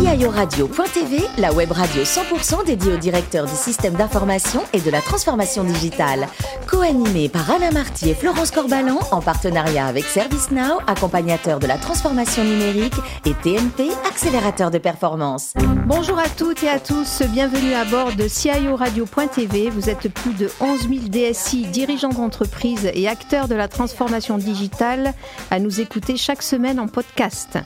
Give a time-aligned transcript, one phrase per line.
[0.00, 5.62] CIORadio.tv, la web radio 100% dédiée aux directeurs du système d'information et de la transformation
[5.62, 6.26] digitale.
[6.66, 12.42] Co-animée par Alain Marty et Florence Corbalan en partenariat avec ServiceNow, accompagnateur de la transformation
[12.42, 12.94] numérique,
[13.26, 15.52] et TNP, accélérateur de performance.
[15.84, 19.68] Bonjour à toutes et à tous, bienvenue à bord de CIORadio.tv.
[19.68, 25.12] Vous êtes plus de 11 000 DSI, dirigeants d'entreprise et acteurs de la transformation digitale
[25.50, 27.58] à nous écouter chaque semaine en podcast.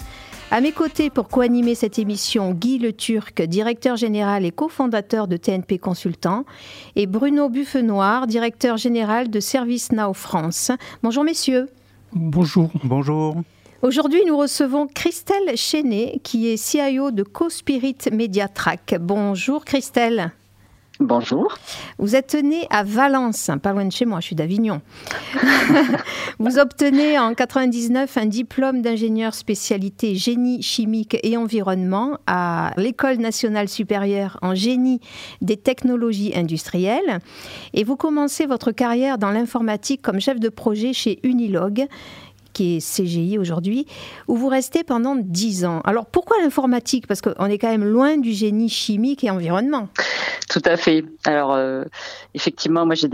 [0.51, 5.37] À mes côtés pour co-animer cette émission, Guy Le Turc, directeur général et cofondateur de
[5.37, 6.45] TNP Consultant,
[6.97, 10.71] et Bruno Buffenoir, directeur général de ServiceNow France.
[11.03, 11.69] Bonjour messieurs.
[12.13, 12.71] Bonjour.
[12.85, 13.35] Bonjour.
[13.83, 18.97] Aujourd'hui, nous recevons Christelle Chenet, qui est CIO de CoSpirit Mediatrack.
[19.01, 20.33] Bonjour Christelle.
[21.01, 21.59] Bonjour.
[21.99, 24.81] Vous êtes né à Valence, pas loin de chez moi, je suis d'Avignon.
[26.39, 33.69] vous obtenez en 99 un diplôme d'ingénieur spécialité génie chimique et environnement à l'École nationale
[33.69, 35.01] supérieure en génie
[35.41, 37.19] des technologies industrielles
[37.73, 41.89] et vous commencez votre carrière dans l'informatique comme chef de projet chez Unilog
[42.55, 43.87] qui est CGI aujourd'hui,
[44.29, 45.81] où vous restez pendant 10 ans.
[45.85, 47.07] Alors pourquoi l'informatique?
[47.07, 49.89] Parce qu'on est quand même loin du génie chimique et environnement.
[50.49, 51.05] Tout à fait.
[51.25, 51.85] Alors euh,
[52.33, 53.09] effectivement, moi j'ai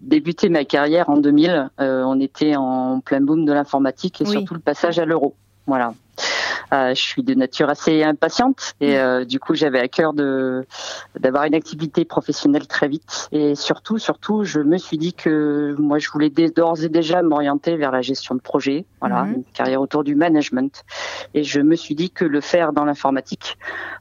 [0.00, 1.70] débuté ma carrière en 2000.
[1.80, 5.34] Euh, on était en plein boom de l'informatique et surtout le passage à l'euro.
[5.66, 5.94] Voilà.
[6.72, 10.64] Euh, je suis de nature assez impatiente et euh, du coup j'avais à cœur de
[11.18, 15.98] d'avoir une activité professionnelle très vite et surtout surtout je me suis dit que moi
[15.98, 19.34] je voulais d'ores et déjà m'orienter vers la gestion de projet, voilà, mhm.
[19.34, 20.84] une carrière autour du management
[21.34, 23.58] et je me suis dit que le faire dans l'informatique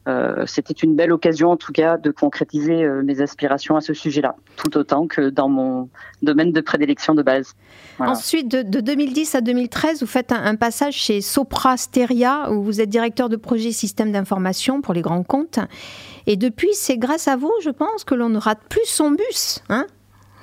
[0.08, 4.36] euh, c'était une belle occasion en tout cas de concrétiser mes aspirations à ce sujet-là,
[4.58, 5.90] tout autant que dans mon
[6.22, 7.56] domaine de prédilection de base.
[8.00, 12.90] Ensuite, de, 2010 à 2013, vous faites un, un passage chez Sopra Steria vous êtes
[12.90, 15.60] directeur de projet système d'information pour les grands comptes.
[16.28, 19.64] Et depuis, c'est grâce à vous, je pense, que l'on ne rate plus son bus.
[19.70, 19.88] Hein?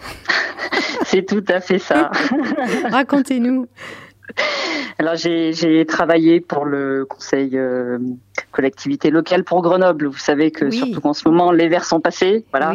[1.05, 2.11] C'est tout à fait ça.
[2.91, 3.67] Racontez-nous.
[4.99, 7.99] Alors j'ai travaillé pour le conseil euh,
[8.51, 10.07] collectivité locale pour Grenoble.
[10.07, 12.75] Vous savez que surtout en ce moment les verts sont passés, voilà,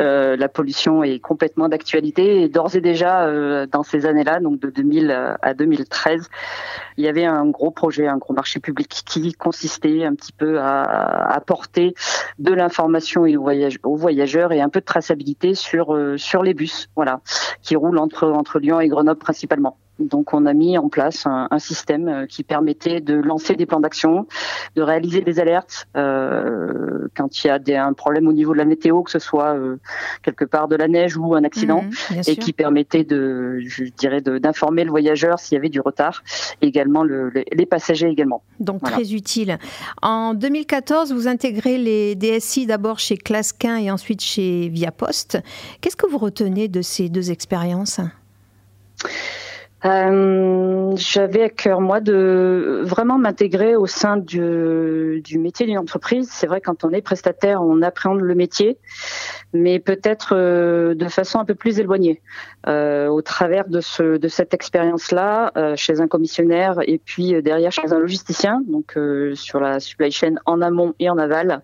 [0.00, 4.60] euh, la pollution est complètement d'actualité et d'ores et déjà euh, dans ces années-là, donc
[4.60, 6.28] de 2000 à 2013,
[6.98, 10.60] il y avait un gros projet, un gros marché public qui consistait un petit peu
[10.60, 10.82] à
[11.32, 11.94] apporter
[12.38, 17.20] de l'information aux, voyageurs et un peu de traçabilité sur sur les bus, voilà,
[17.62, 19.78] qui roulent entre entre Lyon et Grenoble principalement.
[20.08, 23.80] Donc on a mis en place un, système euh, qui permettait de lancer des plans
[23.80, 24.26] d'action,
[24.74, 28.58] de réaliser des alertes euh, quand il y a des, un problème au niveau de
[28.58, 29.76] la météo, que ce soit euh,
[30.22, 34.20] quelque part de la neige ou un accident, mmh, et qui permettait de, je dirais,
[34.20, 36.22] d'informer le voyageur s'il y avait du retard,
[36.60, 38.42] et également le, les passagers également.
[38.60, 39.58] Donc très utile.
[40.00, 45.38] En 2014, vous intégrez les DSI d'abord chez Clasquin et ensuite chez Viapost.
[45.80, 48.00] Qu'est-ce que vous retenez de ces deux expériences?
[49.84, 56.28] Euh, J'avais à cœur moi de vraiment m'intégrer au sein du, du métier d'une entreprise.
[56.30, 58.78] C'est vrai quand on est prestataire, on appréhende le métier,
[59.52, 62.20] mais peut-être euh, de façon un peu plus éloignée.
[62.68, 67.42] Euh, au travers de, ce, de cette expérience-là, euh, chez un commissionnaire et puis euh,
[67.42, 68.96] derrière chez un logisticien, donc
[69.34, 71.62] sur la supply chain en amont et en aval,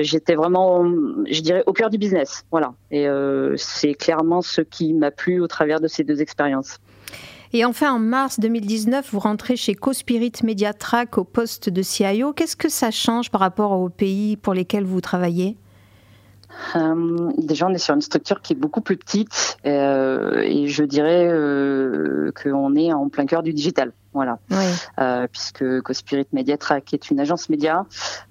[0.00, 0.84] j'étais vraiment,
[1.30, 2.44] je dirais, au cœur du business.
[2.50, 2.74] Voilà.
[2.90, 3.06] Et
[3.56, 6.78] c'est clairement ce qui m'a plu au travers de ces deux expériences.
[7.52, 12.32] Et enfin, en mars 2019, vous rentrez chez CoSpirit Mediatrack au poste de CIO.
[12.32, 15.56] Qu'est-ce que ça change par rapport aux pays pour lesquels vous travaillez?
[16.76, 20.84] Euh, déjà, on est sur une structure qui est beaucoup plus petite euh, et je
[20.84, 23.92] dirais euh, qu'on est en plein cœur du digital.
[24.12, 24.40] Voilà,
[25.28, 27.86] puisque CoSpirit Mediatrack est une agence média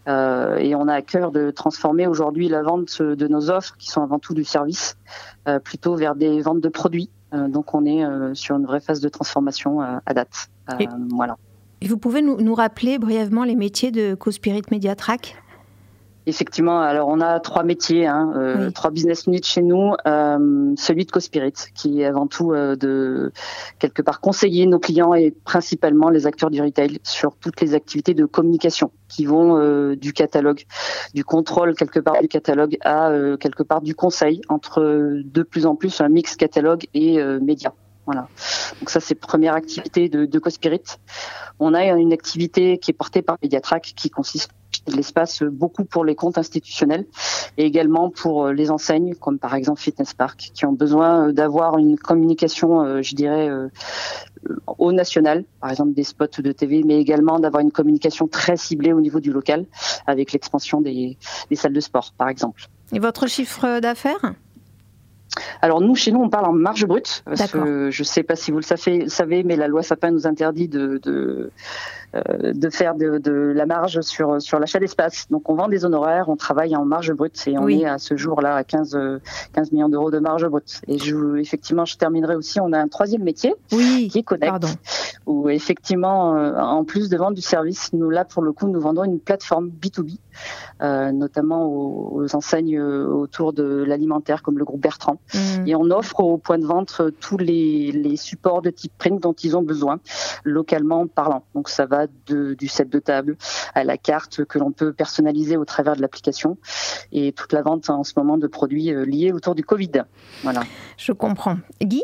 [0.07, 4.01] et on a à cœur de transformer aujourd'hui la vente de nos offres, qui sont
[4.01, 4.97] avant tout du service,
[5.63, 9.09] plutôt vers des ventes de produits donc on est euh, sur une vraie phase de
[9.09, 10.49] transformation euh, à date.
[11.11, 11.37] voilà.
[11.81, 15.35] Et vous pouvez nous, nous, rappeler brièvement les métiers de CoSpirit Mediatrack?
[16.25, 19.93] Effectivement, alors on a trois métiers, hein, euh, trois business units chez nous.
[20.05, 23.31] Euh, celui de CoSpirit, qui est avant tout euh, de
[23.79, 28.13] quelque part conseiller nos clients et principalement les acteurs du retail sur toutes les activités
[28.13, 30.63] de communication qui vont euh, du catalogue,
[31.13, 34.81] du contrôle quelque part du catalogue à euh, quelque part du conseil entre
[35.23, 37.71] de plus en plus un mix catalogue et médias.
[38.05, 38.27] Voilà.
[38.79, 40.81] Donc ça, c'est première activité de, de CoSpirit.
[41.59, 44.49] On a une activité qui est portée par Mediatrack qui consiste
[44.89, 47.05] de l'espace beaucoup pour les comptes institutionnels
[47.57, 51.97] et également pour les enseignes comme par exemple Fitness Park qui ont besoin d'avoir une
[51.97, 53.49] communication, je dirais,
[54.77, 58.93] au national, par exemple des spots de TV, mais également d'avoir une communication très ciblée
[58.93, 59.65] au niveau du local
[60.07, 61.17] avec l'expansion des,
[61.49, 62.67] des salles de sport, par exemple.
[62.91, 64.33] Et votre chiffre d'affaires?
[65.61, 67.23] Alors nous, chez nous, on parle en marge brute.
[67.25, 70.25] Parce que je ne sais pas si vous le savez, mais la loi Sapin nous
[70.25, 75.27] interdit de, de, euh, de faire de, de, la marge sur, sur l'achat d'espace.
[75.29, 78.15] Donc on vend des honoraires, on travaille en marge brute et on est à ce
[78.15, 78.97] jour-là à 15,
[79.53, 80.81] 15 millions d'euros de marge brute.
[80.87, 84.65] Et je, effectivement, je terminerai aussi, on a un troisième métier qui est Connect,
[85.25, 88.79] où effectivement, euh, en plus de vendre du service, nous là, pour le coup, nous
[88.79, 90.17] vendons une plateforme B2B,
[90.81, 95.19] euh, notamment aux, enseignes autour de l'alimentaire comme le groupe Bertrand.
[95.33, 95.67] Mm.
[95.67, 99.33] Et on offre au point de vente tous les, les supports de type print dont
[99.33, 99.99] ils ont besoin,
[100.43, 101.43] localement parlant.
[101.55, 103.37] Donc ça va de, du set de table
[103.75, 106.57] à la carte que l'on peut personnaliser au travers de l'application
[107.11, 110.03] et toute la vente en ce moment de produits euh, liés autour du Covid.
[110.43, 110.63] Voilà.
[110.97, 111.57] Je comprends.
[111.81, 112.03] Guy?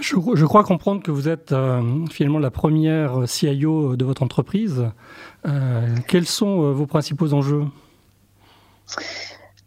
[0.00, 4.86] Je, je, crois comprendre que vous êtes euh, finalement la première CIO de votre entreprise.
[5.46, 7.64] Euh, quels sont vos principaux enjeux?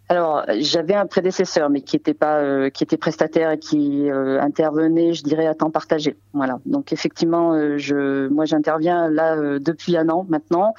[0.09, 4.39] Alors, j'avais un prédécesseur, mais qui était pas, euh, qui était prestataire et qui euh,
[4.41, 6.17] intervenait, je dirais, à temps partagé.
[6.33, 6.59] Voilà.
[6.65, 10.73] Donc effectivement, euh, je, moi, j'interviens là depuis un an maintenant.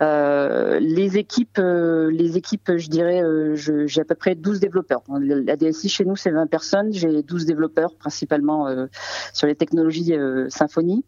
[0.00, 3.22] les équipes, les équipes, je dirais,
[3.54, 5.02] j'ai à peu près 12 développeurs.
[5.20, 6.92] La DSI chez nous, c'est 20 personnes.
[6.92, 8.66] J'ai 12 développeurs, principalement
[9.32, 10.14] sur les technologies
[10.48, 11.04] Symfony,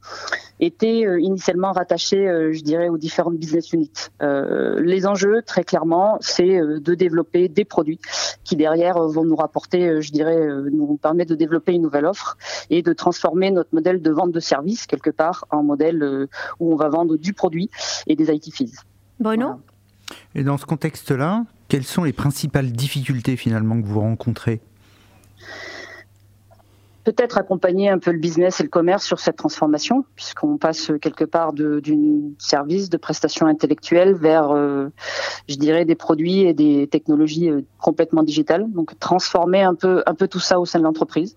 [0.61, 4.11] étaient initialement rattachés, je dirais, aux différentes business units.
[4.21, 7.99] les enjeux, très clairement, c'est de développer des produits
[8.45, 11.83] qui derrière euh, vont nous rapporter, euh, je dirais, euh, nous permettre de développer une
[11.83, 12.37] nouvelle offre
[12.71, 16.29] et de transformer notre modèle de vente de services quelque part en modèle
[16.61, 17.71] où on va vendre du produit
[18.07, 18.77] et des IT fees.
[19.21, 19.61] Bruno
[20.35, 24.61] Et dans ce contexte-là, quelles sont les principales difficultés finalement que vous rencontrez?
[27.05, 31.25] Peut-être accompagner un peu le business et le commerce sur cette transformation, puisqu'on passe quelque
[31.25, 34.89] part d'une service, de prestations intellectuelles vers, euh,
[35.49, 38.65] je dirais, des produits et des technologies euh, complètement digitales.
[38.73, 41.37] Donc transformer un peu, un peu tout ça au sein de l'entreprise.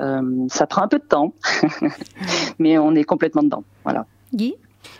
[0.00, 1.32] Euh, ça prend un peu de temps,
[2.58, 3.64] mais on est complètement dedans.
[3.84, 4.06] Voilà.
[4.34, 4.56] Guy?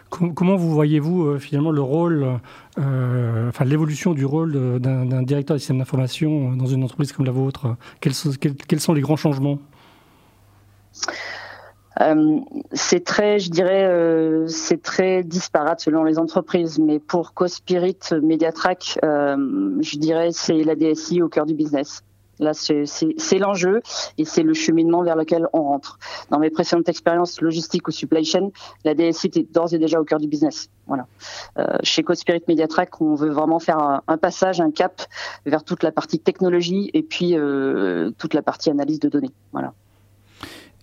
[0.09, 2.25] Comment vous voyez-vous finalement le rôle,
[2.76, 7.76] enfin l'évolution du rôle d'un directeur du système d'information dans une entreprise comme la vôtre?
[8.00, 8.14] Quels
[8.81, 9.59] sont les grands changements?
[12.00, 12.40] Euh,
[12.72, 16.78] c'est très, je dirais, euh, c'est très disparate selon les entreprises.
[16.78, 22.02] Mais pour Cospirit, Mediatrack, euh, je dirais, c'est la DSI au cœur du business.
[22.38, 23.81] Là, c'est l'enjeu
[24.19, 25.98] et c'est le cheminement vers lequel on rentre.
[26.28, 28.50] Dans mes précédentes expériences logistiques ou supply chain,
[28.84, 30.69] la DSI est d'ores et déjà au cœur du business.
[30.87, 31.06] Voilà.
[31.82, 35.00] Chez Cospirit Mediatrack, on veut vraiment faire un, un, passage, un cap
[35.46, 37.34] vers toute la partie technologie et puis
[38.19, 39.32] toute la partie analyse de données.
[39.52, 39.72] Voilà.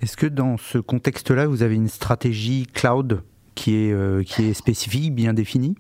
[0.03, 3.21] Est-ce que dans ce contexte-là, vous avez une stratégie cloud
[3.55, 4.21] qui est, euh,
[4.53, 5.75] spécifique, bien définie?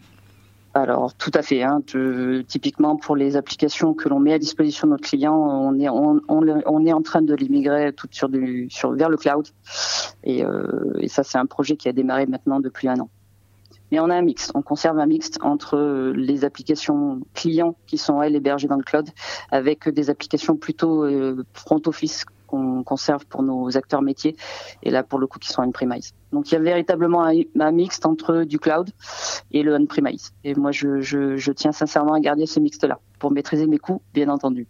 [0.73, 1.61] Alors tout à fait.
[1.61, 1.81] Hein,
[2.47, 5.77] typiquement pour les applications que l'on met à disposition de nos clients, on
[6.85, 9.49] est en train de les migrer toutes sur du vers le cloud.
[10.23, 13.09] Et, euh, et ça c'est un projet qui a démarré maintenant depuis un an.
[13.91, 14.51] Mais on a un mix.
[14.55, 19.09] On conserve un mix entre les applications clients qui sont elles hébergées dans le cloud,
[19.51, 24.35] avec des applications plutôt euh, front office qu'on conserve pour nos acteurs métiers,
[24.83, 26.13] et là pour le coup qui sont on-premise.
[26.31, 28.91] Donc il y a véritablement un, un mixte entre du cloud
[29.51, 30.33] et le on-premise.
[30.43, 34.01] Et moi je, je, je, tiens sincèrement à garder ce mixte-là pour maîtriser mes coûts,
[34.13, 34.67] bien entendu.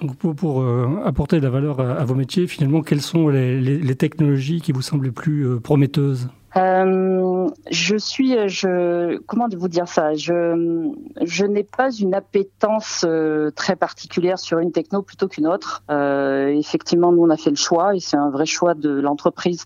[0.00, 3.60] Donc pour, pour euh, apporter de la valeur à, vos métiers, finalement, quelles sont les,
[3.60, 6.28] les, les technologies qui vous semblent les plus euh, prometteuses?
[6.56, 10.14] Euh, je suis, je, comment vous dire ça?
[10.14, 10.92] Je,
[11.22, 15.82] je n'ai pas une appétence euh, très particulière sur une techno plutôt qu'une autre.
[15.90, 19.64] Euh, effectivement, nous on a fait le choix et c'est un vrai choix de l'entreprise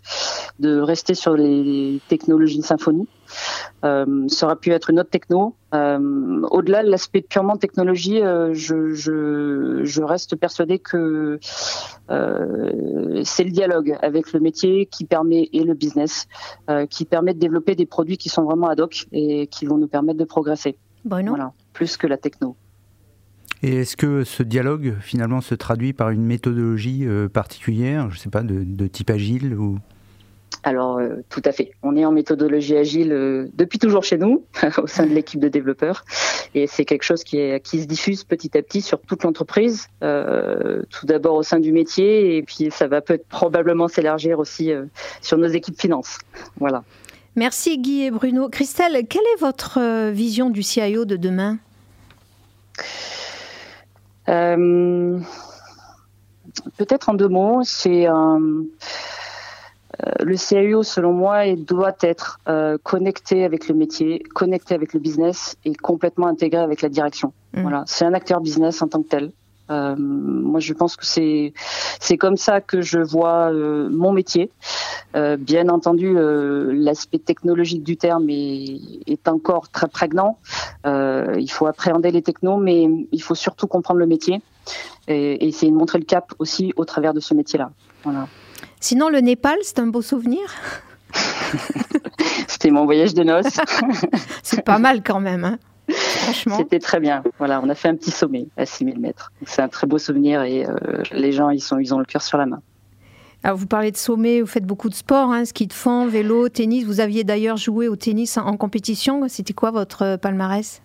[0.60, 3.02] de rester sur les technologies Symfony.
[3.02, 3.25] Euh,
[3.82, 5.54] ça aurait pu être une autre techno.
[5.74, 13.50] Euh, au-delà de l'aspect purement technologie, euh, je, je, je, reste persuadé que c'est le
[13.50, 16.28] dialogue avec le métier qui permet et le business
[16.90, 19.88] qui permet de développer des produits qui sont vraiment ad hoc et qui vont nous
[19.88, 20.76] permettre de progresser.
[21.04, 22.56] Voilà, plus que la techno.
[23.62, 28.30] Et est-ce que ce dialogue finalement se traduit par une méthodologie particulière, je ne sais
[28.30, 29.78] pas, de, de type agile ou
[30.66, 31.70] alors, euh, tout à fait.
[31.84, 34.44] On est en méthodologie agile euh, depuis toujours chez nous,
[34.78, 36.04] au sein de l'équipe de développeurs.
[36.56, 39.86] Et c'est quelque chose qui, est, qui se diffuse petit à petit sur toute l'entreprise,
[40.02, 44.72] euh, tout d'abord au sein du métier, et puis ça va peut-être probablement s'élargir aussi
[45.22, 46.18] sur nos équipes finances.
[46.58, 46.82] Voilà.
[47.36, 48.48] Merci Guy et Bruno.
[48.48, 51.58] Christelle, quelle est votre vision du CIO de demain?
[54.26, 55.28] Peut-être
[57.08, 58.08] en deux mots, c'est
[60.20, 62.40] le CIO, selon moi, doit être
[62.82, 67.32] connecté avec le métier, connecté avec le business et complètement intégré avec la direction.
[67.54, 67.62] Mmh.
[67.62, 69.32] Voilà, c'est un acteur business en tant que tel.
[69.70, 71.52] Euh, moi, je pense que c'est
[72.00, 74.50] c'est comme ça que je vois euh, mon métier.
[75.16, 80.38] Euh, bien entendu, l'aspect technologique du terme est, est encore très prégnant.
[80.84, 84.42] il faut appréhender les technos, mais il faut surtout comprendre le métier
[85.08, 87.70] et, et essayer de montrer le cap aussi au travers de ce métier-là.
[88.04, 88.28] Voilà.
[88.80, 90.42] Sinon, le Népal, c'est un beau souvenir.
[92.48, 93.58] C'était mon voyage de noces.
[94.42, 95.44] c'est pas mal quand même.
[95.44, 95.58] Hein
[96.34, 97.22] c'était très bien.
[97.38, 99.32] Voilà, on a fait un petit sommet à 6000 mètres.
[99.46, 100.72] C'est un très beau souvenir et euh,
[101.12, 102.60] les gens, ils, sont, ils ont le cœur sur la main.
[103.42, 106.48] Alors vous parlez de sommet, vous faites beaucoup de sport, hein, ski de fond, vélo,
[106.48, 106.84] tennis.
[106.84, 109.28] Vous aviez d'ailleurs joué au tennis en, compétition.
[109.28, 110.82] C'était quoi votre palmarès?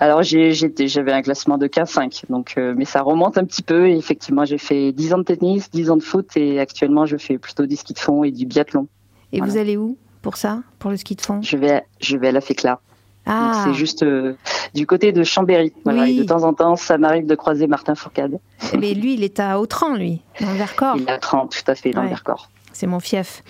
[0.00, 3.88] Alors j'avais un classement de K5, donc euh, mais ça remonte un petit peu.
[3.88, 7.16] Et effectivement, j'ai fait 10 ans de tennis, 10 ans de foot, et actuellement je
[7.16, 8.86] fais plutôt du ski de fond et du biathlon.
[9.32, 11.40] Et vous allez où pour ça, pour le ski de fond?
[11.42, 12.80] Je vais, je vais à la FECLA.
[13.26, 13.64] Ah.
[13.64, 14.34] C'est juste euh,
[14.74, 15.72] du côté de Chambéry.
[15.84, 18.38] de temps en temps, ça m'arrive de croiser Martin Fourcade.
[18.78, 20.96] Mais lui, il est à Autran, lui, dans le Vercors.
[20.96, 22.50] Il est à Autran, tout à fait, dans le Vercors.
[22.72, 23.42] C'est mon fief.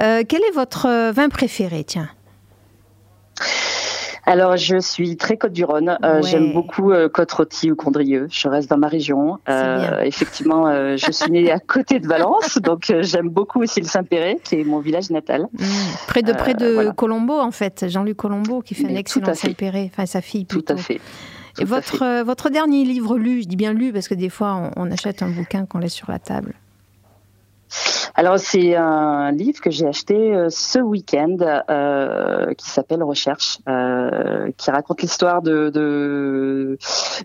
[0.00, 2.08] Euh, quel est votre vin préféré, tiens?
[4.24, 5.98] Alors, je suis très Côte-du-Rhône.
[6.04, 8.28] Euh, j'aime beaucoup euh, Côte-Rôtie ou Condrieu.
[8.30, 9.38] Je reste dans ma région.
[9.48, 14.38] Euh, effectivement, je suis née à côté de Valence, donc j'aime beaucoup aussi le Saint-Péret,
[14.44, 15.48] qui est mon village natal.
[15.52, 15.64] Mmh.
[16.06, 17.86] Près de près de Colombo, en fait.
[17.88, 19.90] Jean-Luc Colombo, qui fait un excellent Saint-Péret.
[19.92, 20.74] Enfin, sa fille plutôt.
[20.74, 21.00] Tout à fait.
[21.60, 24.84] Et votre, votre dernier livre lu, je dis bien lu parce que des fois on,
[24.84, 26.54] on achète un bouquin qu'on laisse sur la table.
[28.14, 31.36] Alors c'est un livre que j'ai acheté euh, ce week-end
[31.70, 36.76] euh, qui s'appelle Recherche, euh, qui raconte l'histoire de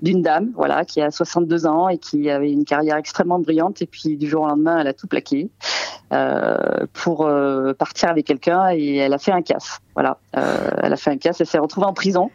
[0.01, 3.85] d'une dame, voilà, qui a 62 ans et qui avait une carrière extrêmement brillante et
[3.85, 5.49] puis du jour au lendemain elle a tout plaqué
[6.93, 7.29] pour
[7.77, 11.41] partir avec quelqu'un et elle a fait un casse, voilà, elle a fait un casse,
[11.41, 12.31] elle s'est retrouvée en prison.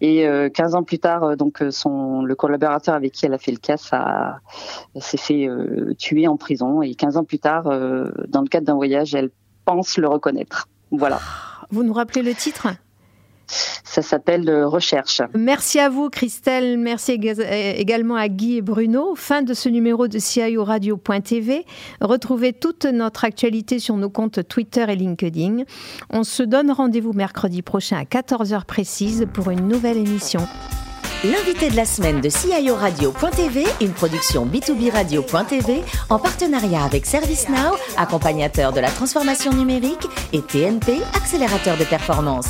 [0.00, 3.58] Et 15 ans plus tard, donc son le collaborateur avec qui elle a fait le
[3.58, 3.90] casse
[5.00, 5.48] s'est fait
[5.98, 6.82] tuer en prison.
[6.82, 9.30] Et 15 ans plus tard, euh, dans le cadre d'un voyage, elle
[9.64, 10.68] pense le reconnaître.
[10.90, 11.20] Voilà.
[11.70, 12.68] Vous nous rappelez le titre?
[13.46, 15.22] Ça s'appelle euh, Recherche.
[15.34, 16.78] Merci à vous, Christelle.
[16.78, 19.14] Merci également à Guy et Bruno.
[19.14, 21.64] Fin de ce numéro de CIO Radio.tv.
[22.00, 25.64] Retrouvez toute notre actualité sur nos comptes Twitter et LinkedIn.
[26.10, 30.46] On se donne rendez-vous mercredi prochain à 14h précise pour une nouvelle émission
[31.24, 37.74] l'invité de la semaine de CIO Radio.tv, une production B2B Radio.tv en partenariat avec ServiceNow,
[37.96, 42.46] accompagnateur de la transformation numérique, et TNP, accélérateur de performance.